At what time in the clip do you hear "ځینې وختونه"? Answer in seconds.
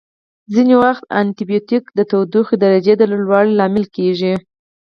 0.53-1.15